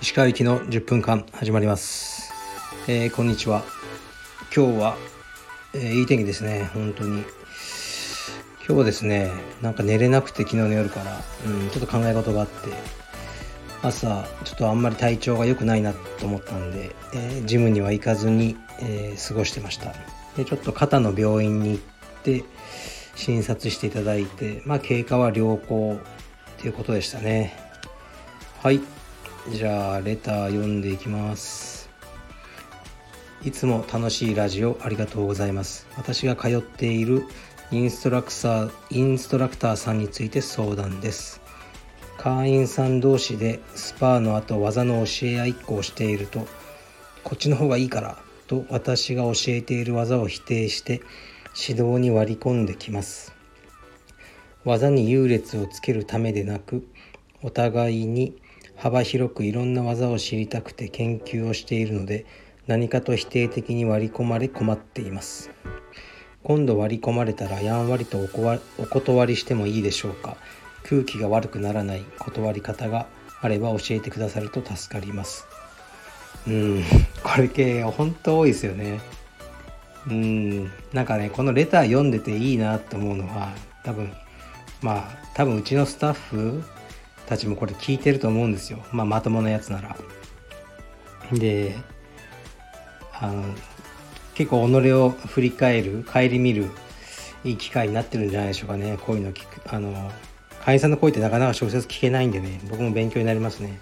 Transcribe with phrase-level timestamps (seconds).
[0.00, 2.32] 石川行きの10分間始まります、
[2.86, 3.64] えー、こんにちは。
[4.54, 4.96] 今日は、
[5.74, 6.70] えー、いい天気ですね。
[6.72, 7.22] 本当に。
[8.64, 12.54] 今日はですねなんか寝れなくて昨日の夜から、うん、ちょっと考え事があって。
[13.82, 19.94] 朝ちょっとあんまり体調が良くないなと思ったんで、えー、ジムには行かずに、え過ごしてました。
[20.36, 22.44] でちょっと肩の病院に行って
[23.18, 25.98] 診察していただいてまあ経過は良好
[26.56, 27.52] っていうことでしたね。
[28.62, 28.80] はい。
[29.50, 31.90] じゃあレター読んでいきます。
[33.44, 35.88] いつも楽しいラジオありがとうございます。
[35.96, 37.24] 私が通っている
[37.72, 41.40] インストラクターインストラクターさんについて相談です。
[42.18, 46.46] 会員さん同士でスパーの後技の教え合いっこをしていると
[47.22, 51.00] こっちの方がいいからと私が教えている技を否定して
[51.56, 53.32] 指導に割り込んできます。
[54.64, 56.86] 技に優劣をつけるためでなく
[57.42, 58.36] お互いに
[58.76, 62.26] 幅広くいろんな技を知りたくて研究をしているので
[62.66, 65.50] 何かと否定的に割り込まれ困っています。
[66.42, 68.28] 今度割り込まれたらやんわりとお
[68.86, 70.36] 断りしてもいいでしょうか。
[70.84, 73.06] 空気が悪くならない断り方が
[73.40, 75.46] あれば教えてくださると助かります。
[76.46, 76.84] うん
[77.22, 79.00] これ系本当多いですよね。
[80.08, 83.52] うんなんかねこのレター読んでていいなと思うのは
[83.84, 84.12] 多分
[84.82, 86.62] まあ多分うちのスタッフ
[87.28, 88.82] たちもこれ聞いてると思うんですよ。
[88.90, 89.96] まあ、まともなやつなら。
[91.30, 91.76] で、
[93.12, 93.44] あの、
[94.34, 96.70] 結構己を振り返る、顧みる
[97.44, 98.96] いい機会になってるんじゃないでしょうかね。
[99.04, 99.60] こういうの聞く。
[99.72, 100.10] あの、
[100.64, 103.78] 会員さんの声ってなかなか直接聞けないんでね、僕も勉強になりますね。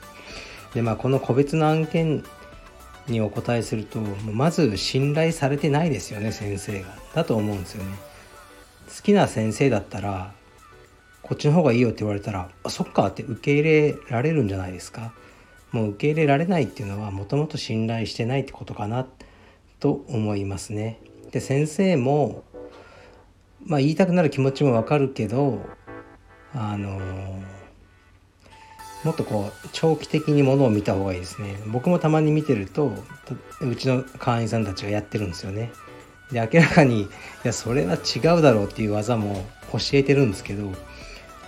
[0.75, 2.25] で、まあ、この個別の案件
[3.09, 6.89] にお答えすると、まず信頼されてないですよね、先生が。
[7.15, 7.95] だと思うんですよね。
[8.95, 10.33] 好きな先生だったら、
[11.27, 15.13] こっちの方がいいよって言われたらあそっかって受け入れられるんじゃないですか
[15.73, 19.05] もう受け入れられないっていうのはもともと信頼してないってことかな
[19.81, 21.01] と思いますね。
[21.33, 22.45] で先生も
[23.65, 25.59] まあ言いたくなる気持ちもわかるけど
[26.55, 27.01] あの
[29.07, 31.63] もっとこう長期的にものを見た方がいいですね。
[31.69, 32.93] 僕もたまに見てると
[33.61, 35.71] うちの会員さんたちがやってるんですよね。
[36.33, 37.09] で明らかにい
[37.45, 40.73] やそれは違うだろうっていう技も教えてるんですけど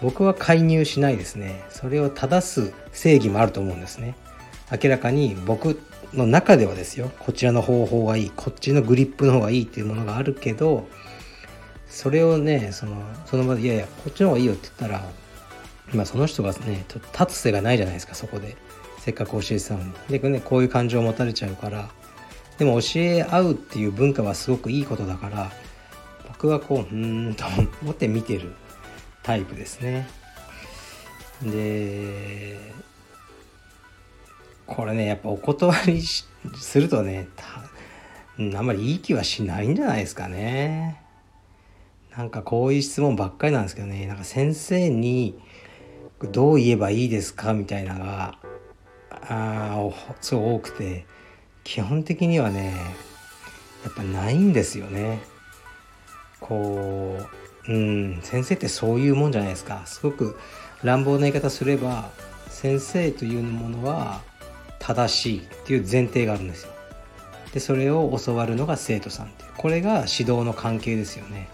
[0.01, 4.15] 僕は介入しないですねそれを正す正義もあると思うんですね
[4.71, 5.81] 明らかに僕
[6.15, 10.87] の中ではですよこちらの方法がいいこっちのグリップの方がいいっていうものがあるけど
[11.89, 15.05] それをねそのその場でいやいやこっちの方がいいよって言ったら
[15.93, 18.57] 今その人がねと立つ瀬がないじゃないですかそこで
[18.99, 21.91] せっかく教えてたのにでねこういう感情を持たれちゃうから
[22.59, 25.53] でも教え合うっていう文化はすごくいいことだから
[26.29, 26.99] 僕はこうう
[27.31, 27.45] んと
[27.83, 28.53] 思って見てる
[29.23, 30.09] タイプですね。
[31.43, 32.59] で
[34.67, 36.29] これねやっぱお断りす
[36.75, 37.29] るとね
[38.39, 41.03] あんまりいい気はしないんじゃないですかね。
[42.17, 45.39] なんかこういう質問ばっかりなんですけどねなんか先生に
[46.27, 48.39] どう言えばいいですかみたいなのが
[49.11, 49.91] あ
[50.21, 51.07] すごい多くて
[51.65, 52.75] 基本的にはね
[53.85, 55.21] やっぱないんですよね。
[56.41, 57.19] こ
[57.69, 59.83] ううん先生ってそういうもんじゃないですか。
[59.87, 60.37] すごく
[60.83, 62.11] 乱暴な言い方すれば
[62.49, 64.23] 先生というものは
[64.79, 66.73] 正しいっていう前提があるんですよ。
[67.53, 71.49] でそれを教わるのが生徒さんってこれが指導の関係ですよね。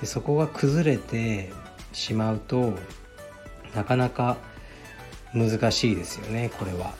[0.00, 1.52] でそこが崩れて
[1.92, 2.74] しまうと
[3.74, 4.36] なかなか
[5.34, 6.94] 難しいですよねこれは。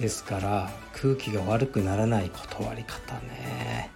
[0.00, 3.90] ですから空気が悪くならない断り方ね。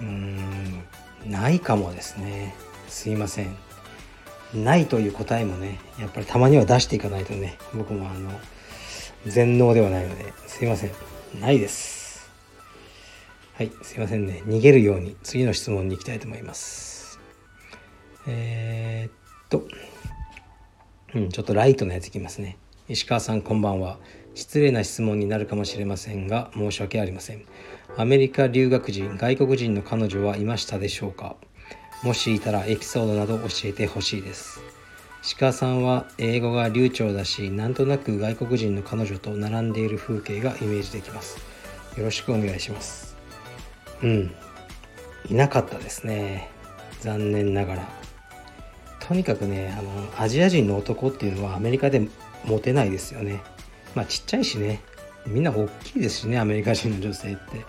[0.00, 0.84] うーん
[1.26, 2.54] ないかもですね。
[2.88, 3.56] すいません。
[4.54, 8.30] ないという答えもねやっぱりたまには出していかないとね僕もあの
[9.26, 10.92] 全能ではないのですいません。
[11.40, 12.30] ないです。
[13.54, 14.42] はいすいませんね。
[14.46, 17.18] 逃げるように次の質問に行きたいと思います。
[18.26, 19.12] えー、っ
[19.48, 19.66] と
[21.18, 21.28] うん。
[21.30, 22.56] ちょっとライトなやついきますね。
[22.88, 23.98] 石川さんこんばんは。
[24.34, 27.44] 失礼な質問になるかもしれませんが申し訳ありません。
[27.96, 31.36] アメリカ留学人外国人の彼女はいましたでしょうか？
[32.04, 34.60] もしいたらエピソードなど教えてほしいです。
[35.38, 41.38] 鹿さんは英語が流暢だしなんとなく外国人の彼女と並んでいる風景がイメージできます。
[41.96, 43.16] よろしくお願いします。
[44.02, 44.30] うん。
[45.28, 46.48] いなかったですね。
[47.00, 47.97] 残念ながら。
[49.08, 49.90] とにかくねあの
[50.22, 52.06] アジア人の男っていうのはアメリカで
[52.44, 53.42] モテないですよね。
[53.94, 54.82] まあちっちゃいしね。
[55.26, 57.64] みんな大きいですしねアメリカ人の女性って。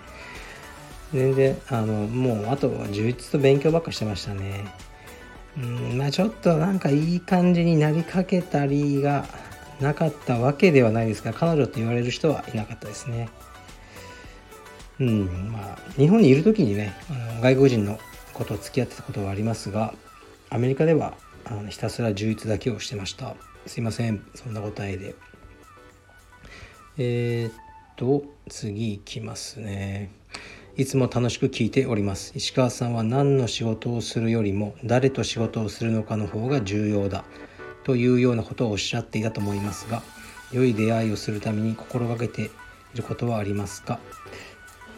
[1.14, 4.66] 全然あのもうあとは充実と勉強ばっかしてましたね。
[5.56, 9.26] うんまあちょっとなんかいい感じになりかけたりが
[9.80, 13.30] なかったわけではないですが彼女と言われる人はいなかったですね。
[15.00, 17.98] うんまあ日本にいる時にねあの外国人の
[18.34, 19.94] ことを付き合ってたことはありますが
[20.50, 21.14] アメリカでは
[21.44, 23.34] あのひたすら充実だけをしてました。
[23.66, 24.24] すいません。
[24.34, 25.14] そんな答えで。
[26.98, 27.52] えー、っ
[27.96, 30.10] と次いきますね。
[30.76, 32.32] いつも楽しく聞いております。
[32.34, 37.24] 石川さんは何の仕事をするよりも誰と仕事をするのかの方が重要だ。
[37.82, 40.02] というようなことをおっしゃっていたと思いますが
[40.52, 42.50] 良い出会いをするために心がけてい
[42.94, 43.98] ることはありますか？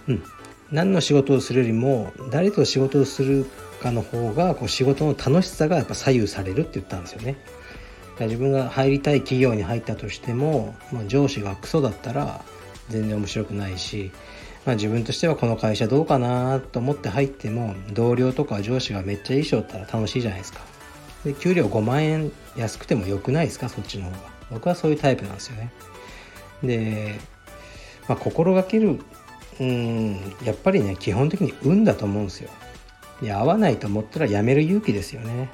[0.08, 0.22] うん。
[0.70, 3.46] 何の仕事をするよりも誰と仕事をする
[3.82, 7.36] かの方がこう仕事の楽しさがやっぱ左右されるって言ったんですよね。
[8.20, 12.44] 自分が入りたい企業に入ったとしても、まあ、上司がクソだったら
[12.88, 14.12] 全然面白くないし、
[14.64, 20.60] まあ、自分としてはこの会社どうかなと思って入っても同僚とか上司がめっちゃいい人だったら楽しいじゃないですか。
[21.24, 23.68] で給料5万円安くてもよくないですか？
[23.68, 24.16] そっちの方が。
[24.50, 25.72] 僕はそういうタイプなんですよね。
[26.62, 27.18] で、
[28.08, 29.00] まあ、心がける
[29.58, 32.50] うんやっぱりね基本的に運だと思うんですよ。
[33.22, 35.50] いや合わないと思ったら辞める勇気ですよね。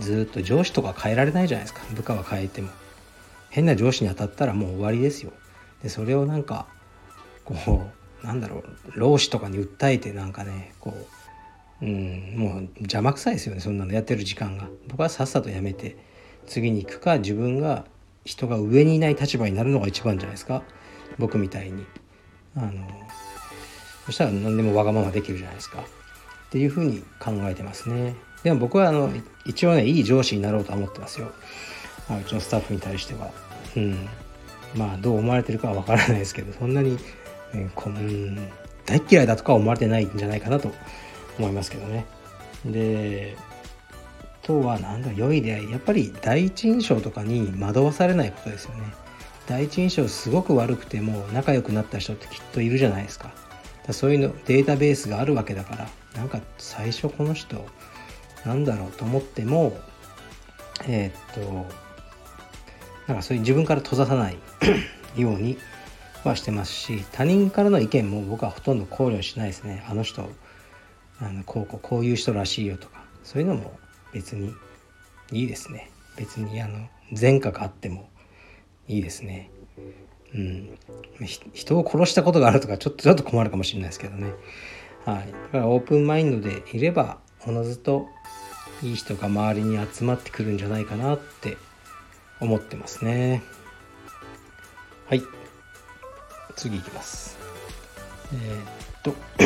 [0.00, 2.70] ずっと上司とか変えられないじゃないですか部下は変えても。
[3.50, 5.32] 変な上司に当たったらもう終わりですよ。
[5.82, 6.66] でそれをなんか
[7.44, 7.86] こ
[8.22, 8.64] うなんだろ
[8.96, 10.92] う労使とかに訴えてなんかねこ
[11.80, 14.68] ううんもう邪魔くさいですよねそんなのやってる時間が。
[14.88, 15.96] 僕はさっさと辞めて
[16.46, 17.84] 次に行くか自分が
[18.24, 20.64] 人が上にいない立場になるのが一番じゃないですか
[21.18, 21.86] 僕みたいに。
[22.56, 22.72] あの
[24.06, 25.84] そしたら何でもわがままできるじゃないですか
[26.54, 28.14] っていうふうに考えてますね。
[28.44, 29.10] でも僕はあの
[29.44, 31.32] 一応ねいい上司になろうとは思ってますよ。
[32.08, 33.32] うちのスタッフに対しては。
[33.76, 34.08] うん。
[34.76, 36.96] まあどう思われてるかはわからないですけどそんなに、
[37.52, 38.36] ね、こん
[38.86, 40.70] 大嫌いだとか思われてないんじゃないかなと
[41.40, 42.06] 思いますけどね。
[42.64, 43.36] で
[44.42, 45.70] とは何だ良い出会い。
[45.72, 48.94] やっぱり第一印象とかに惑わされないことですよね。
[49.48, 53.32] 第一印象すごく悪くても仲良くなった人ってきっといるじゃないですか。
[53.84, 57.64] だそういうのデータベースがあるわけだからなんか最初この人
[58.44, 59.76] なんだろうと思っても
[60.86, 61.66] えー、っと
[63.06, 64.38] なんかそういう自分から閉ざさない
[65.16, 65.58] ように
[66.24, 70.28] はしてますし他人からの意見も僕はほとんど考慮しないですねあの人
[71.20, 73.78] あのこうこうこういう人らしいよとかそういうのも
[74.12, 74.54] 別に
[75.32, 76.88] いいですね別にあの
[77.18, 78.08] 前科があっても
[78.88, 79.50] いいですね。
[80.34, 80.78] うん、
[81.52, 84.32] 人を殺したことがあるとかちょっとちょっと困るかもしれないですけどね。
[85.04, 88.08] はい、だからオープンマインドでいればおのずと
[88.82, 91.56] いい人が周りに集まってくるんじゃないかなって
[92.40, 93.42] 思ってますね。
[95.06, 95.22] はい。
[96.56, 97.38] 次いきます。
[98.32, 99.14] えー、っと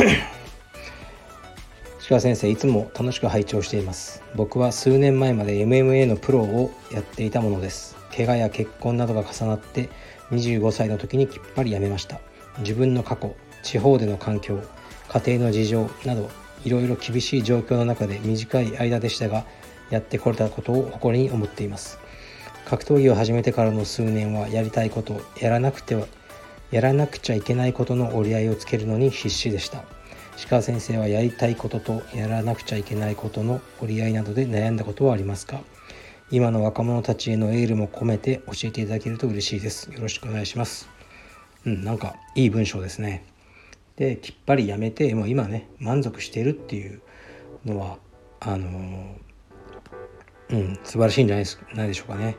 [2.09, 9.89] 鹿先生いつも楽しく拝聴しています僕は数年前まで MMA のプロをやっていたものです怪我や結婚などが重なって
[10.31, 12.19] 25歳の時にきっぱり辞めました
[12.59, 14.59] 自分の過去地方での環境
[15.09, 16.29] 家庭の事情など
[16.63, 19.45] いろいろ厳しい状況の中で短い間でしたが
[19.89, 21.99] やってこれたことを誇りに思っています
[22.65, 26.05] 格闘技を始めてからの数年はやりたいことやらなくては
[26.71, 29.83] やらなくちゃいけないことの折り合いをつけるのに必死でした
[30.49, 35.59] 鹿先生はやりたいこととやらなくちゃいけないことの折り合いなどで悩んだことはありますか？
[36.31, 39.91] 今の若者たちへのエールも込めて教えていただけると嬉しいです。
[39.91, 40.87] よろしくお願いします。
[41.65, 43.25] うん、なんかいい文章ですね。
[43.99, 47.01] で、きっぱりやめて、もう今ね、満足してるっていう
[47.65, 47.97] のは、
[48.39, 49.15] あの、
[50.49, 52.37] うん、素晴らしいんじゃないですないでしょうかね。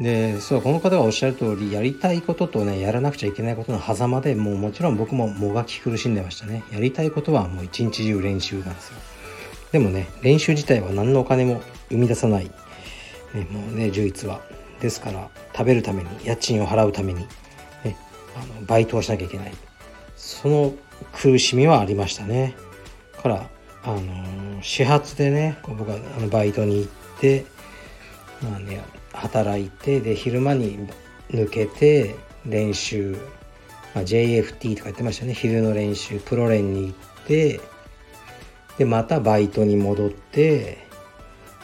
[0.00, 6.62] で、そう、この方がおっしゃる通り、やりたいこととね、やらなくちゃいけないことの狭間でもうもちろん僕ももがき苦しんでましたね。
[6.70, 8.98] やりたいことはもう一日中練習なんですよ。
[9.72, 12.44] でもね、練習自体は何のお金も生み出さない、
[13.32, 14.42] ね、もうね充実は
[14.80, 17.20] ですから食べるために家賃を払うために、
[17.82, 17.96] ね、
[18.36, 19.52] あのバイトをしなきゃいけない
[20.16, 20.74] その
[21.12, 22.54] 苦しみはありましたね。
[23.22, 23.48] から
[23.84, 27.44] あの始発でね僕はあのバイトに行って
[28.42, 30.88] まあね働いてで昼間に
[31.30, 32.16] 抜けて
[32.46, 33.16] 練習、
[33.94, 35.34] まあ、JFT とか言ってましたね。
[35.34, 37.60] 昼の練習プロ練に行って
[38.78, 40.78] でまたバイトに戻って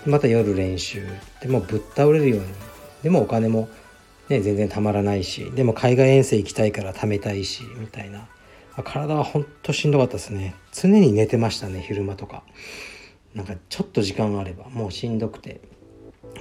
[0.06, 1.06] また夜練習
[1.40, 2.46] でもぶっ倒れるように。
[3.02, 3.68] でもお金も
[4.28, 8.26] ね全然たまらないしでも海外遠征行きたいから貯めたいしみたいな。
[8.82, 10.54] 体はほんとしんどかったですね。
[10.72, 12.42] 常に寝てましたね昼間とか。
[13.34, 15.60] なんかちょっと時間があればもうしんどくて。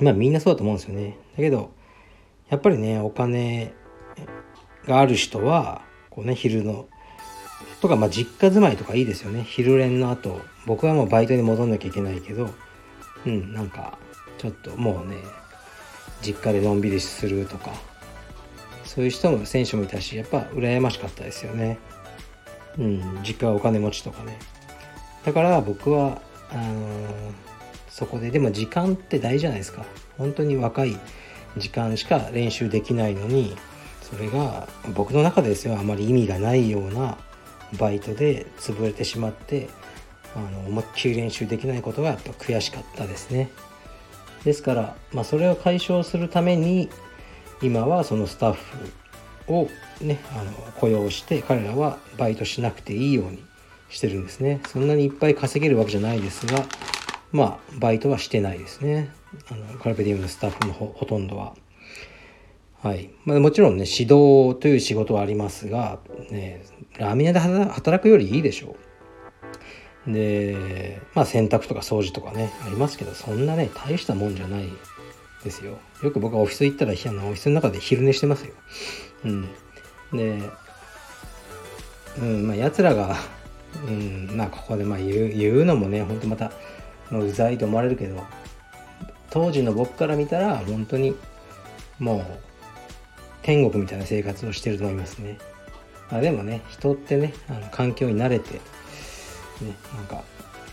[0.01, 1.17] まあみんなそうだと思うんですよね。
[1.36, 1.72] だけど
[2.50, 3.74] やっぱりねお金
[4.86, 6.88] がある人はこうね昼の
[7.82, 9.44] とかまあ実家住まいとかいいですよね。
[9.44, 12.50] 昼練の後僕はもうバイトに戻んなきゃいけないけど
[13.25, 13.98] うんなんか
[14.38, 15.15] ちょっともうね
[16.22, 17.72] 実家でのんびりするとか。
[18.86, 21.77] そういう人も選手もいたしやっぱ羨ましかったですよね。
[22.79, 23.19] うん。
[23.24, 24.38] 実家はお金持ちとかね。
[25.25, 27.34] だから僕はあの、
[27.89, 29.86] そこででも時間って大事じゃないですか。
[30.17, 30.98] 本当に若い
[31.57, 33.55] 時間しか練習できないのに
[34.01, 37.17] それが僕の中でですよあまり意味がないような
[37.79, 39.69] バイトで潰れてしまって
[40.36, 43.50] あの思いっきり練習できないことがやっぱ悔しかったですね。
[44.43, 46.89] ですから、まあ、それを解消するために
[47.62, 48.62] 今はそのスタッフ
[49.48, 49.70] を
[50.01, 53.44] ねあの雇用して彼らはバイトしなくていいように
[53.89, 54.62] してるんですね。
[54.68, 56.63] そんなにいっぱい稼げるわけじゃないですが
[57.32, 59.10] まあバイトはしてないですね。
[59.50, 61.56] あのカルペディウムのスタッフのほとんどは。
[62.82, 63.10] はい。
[63.25, 66.00] まあ、もちろんね指導という仕事はありますが、
[66.30, 66.63] ね、
[66.98, 68.75] ラーメン屋で働くよりいいでしょ
[70.06, 70.12] う。
[70.13, 74.70] でまあ洗濯とか掃除とかねありますけどそんなね大したもんじゃない
[75.44, 75.80] ですよ。
[76.01, 78.54] よく僕はオフィス行ったらあのオフィスの中で昼寝してますよ。
[79.25, 79.50] うん
[80.13, 80.41] で
[82.19, 83.15] うんまあ奴らが
[83.88, 86.51] うんまあここでまあ言う言うのもねほんとまた
[87.12, 88.24] うざいと思われるけど
[89.29, 91.15] 当時の僕から見たら本当に
[92.00, 92.25] もう
[93.41, 95.38] 天国みたいな生活をしてると思いますね。
[96.12, 98.62] まあ、でもね人ってねあの環境に慣れてね
[99.95, 100.24] なんか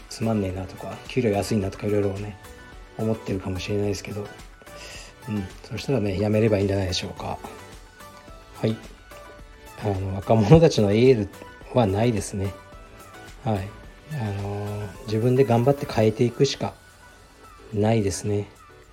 [0.09, 2.39] つまんねえなとか給料安いなとかいろいろね
[2.99, 4.27] 思ってるかもしれないですけど
[5.29, 7.39] うんそしたらねやめればいいんじゃないでしょうか
[8.65, 8.77] はい。
[9.83, 11.29] あの若者たちのエール
[11.75, 12.55] はないですね。
[13.45, 13.69] はい。
[14.15, 16.73] あの自分で頑張って変えていくしか
[17.75, 18.49] ないですね。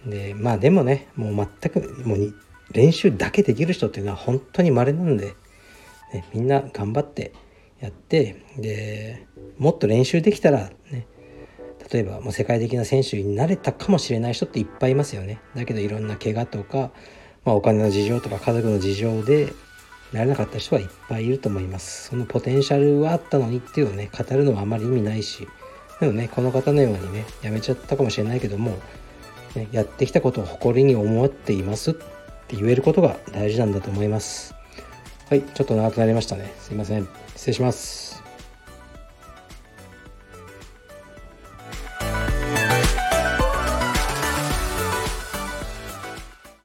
[0.05, 2.35] でまあでもねもう全くもう
[2.73, 5.35] 練習だけできる人っていうのは本当に稀なんで、
[6.13, 7.31] ね、みんな頑張って
[7.79, 9.25] やってで
[9.57, 11.07] もっと練習できたらね
[11.89, 15.39] 例えばもう世界的な選手になれたかもしれない人っていっぱいいますよね。
[15.55, 16.91] だけどいろんな怪我とか、
[17.45, 19.53] まあ、お金の事情とか家族の事情で
[20.13, 22.09] なれなかった人はいっぱいいると思います。
[22.09, 25.47] そのポテンシャルはあったのにっていうのをね語るのはあまり意味ないし
[25.99, 28.77] でもねこの方のようにねやめちゃったかもしれないけども、
[29.55, 34.53] ね、やってきたことを誇りに思っていますって言えることが大事なんだと思います。
[35.29, 36.53] はいちょっと長くなりましたね。
[36.59, 37.07] すいません。
[37.35, 38.10] 失礼します。